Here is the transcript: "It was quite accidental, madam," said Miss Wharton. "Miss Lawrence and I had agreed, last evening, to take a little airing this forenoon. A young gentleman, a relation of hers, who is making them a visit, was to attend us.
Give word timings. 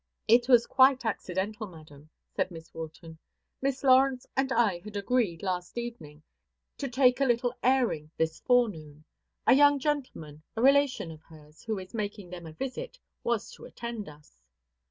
"It 0.27 0.49
was 0.49 0.65
quite 0.65 1.05
accidental, 1.05 1.67
madam," 1.67 2.09
said 2.35 2.49
Miss 2.49 2.73
Wharton. 2.73 3.19
"Miss 3.61 3.83
Lawrence 3.83 4.25
and 4.35 4.51
I 4.51 4.79
had 4.79 4.95
agreed, 4.97 5.43
last 5.43 5.77
evening, 5.77 6.23
to 6.79 6.87
take 6.89 7.21
a 7.21 7.25
little 7.25 7.53
airing 7.61 8.09
this 8.17 8.39
forenoon. 8.39 9.05
A 9.45 9.53
young 9.53 9.77
gentleman, 9.77 10.41
a 10.55 10.61
relation 10.63 11.11
of 11.11 11.21
hers, 11.21 11.61
who 11.65 11.77
is 11.77 11.93
making 11.93 12.31
them 12.31 12.47
a 12.47 12.51
visit, 12.53 12.97
was 13.23 13.51
to 13.51 13.65
attend 13.65 14.09
us. 14.09 14.41